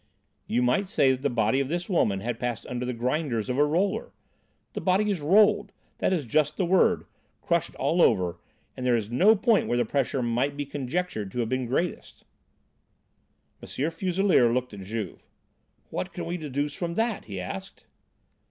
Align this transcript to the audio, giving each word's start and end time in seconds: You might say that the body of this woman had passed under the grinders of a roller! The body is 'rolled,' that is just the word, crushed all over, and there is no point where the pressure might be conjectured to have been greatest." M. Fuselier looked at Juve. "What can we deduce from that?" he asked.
You 0.47 0.63
might 0.63 0.87
say 0.87 1.11
that 1.11 1.21
the 1.21 1.29
body 1.29 1.59
of 1.59 1.67
this 1.67 1.87
woman 1.87 2.21
had 2.21 2.39
passed 2.39 2.65
under 2.65 2.87
the 2.87 2.93
grinders 2.93 3.49
of 3.49 3.59
a 3.59 3.63
roller! 3.63 4.11
The 4.73 4.81
body 4.81 5.11
is 5.11 5.21
'rolled,' 5.21 5.73
that 5.99 6.11
is 6.11 6.25
just 6.25 6.57
the 6.57 6.65
word, 6.65 7.05
crushed 7.39 7.75
all 7.75 8.01
over, 8.01 8.39
and 8.75 8.83
there 8.83 8.97
is 8.97 9.11
no 9.11 9.35
point 9.35 9.67
where 9.67 9.77
the 9.77 9.85
pressure 9.85 10.23
might 10.23 10.57
be 10.57 10.65
conjectured 10.65 11.31
to 11.33 11.39
have 11.41 11.49
been 11.49 11.67
greatest." 11.67 12.25
M. 13.61 13.91
Fuselier 13.91 14.51
looked 14.51 14.73
at 14.73 14.79
Juve. 14.79 15.27
"What 15.91 16.13
can 16.13 16.25
we 16.25 16.35
deduce 16.35 16.73
from 16.73 16.95
that?" 16.95 17.25
he 17.25 17.39
asked. 17.39 17.85